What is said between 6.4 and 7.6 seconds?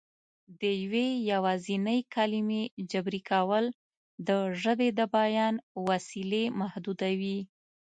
محدودوي